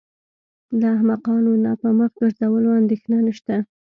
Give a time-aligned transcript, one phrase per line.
[0.79, 3.55] له احمقانو نه په مخ ګرځولو اندېښنه نشته.